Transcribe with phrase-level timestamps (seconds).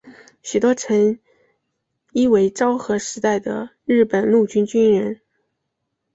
[0.41, 1.19] 喜多诚
[2.11, 5.21] 一为昭和时代的日本陆军军人。